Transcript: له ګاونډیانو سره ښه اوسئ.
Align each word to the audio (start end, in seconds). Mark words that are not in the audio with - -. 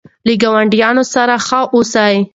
له 0.25 0.33
ګاونډیانو 0.41 1.03
سره 1.13 1.35
ښه 1.45 1.61
اوسئ. 1.75 2.15